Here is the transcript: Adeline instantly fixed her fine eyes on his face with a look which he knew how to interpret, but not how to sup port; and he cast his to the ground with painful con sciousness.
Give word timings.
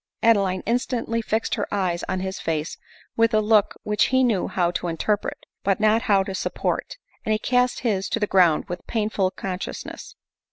Adeline 0.23 0.63
instantly 0.65 1.21
fixed 1.21 1.53
her 1.53 1.67
fine 1.69 1.79
eyes 1.79 2.03
on 2.09 2.21
his 2.21 2.39
face 2.39 2.75
with 3.15 3.35
a 3.35 3.39
look 3.39 3.75
which 3.83 4.05
he 4.05 4.23
knew 4.23 4.47
how 4.47 4.71
to 4.71 4.87
interpret, 4.87 5.37
but 5.63 5.79
not 5.79 6.01
how 6.01 6.23
to 6.23 6.33
sup 6.33 6.55
port; 6.55 6.97
and 7.23 7.33
he 7.33 7.37
cast 7.37 7.81
his 7.81 8.09
to 8.09 8.19
the 8.19 8.25
ground 8.25 8.65
with 8.67 8.87
painful 8.87 9.29
con 9.29 9.59
sciousness. 9.59 10.15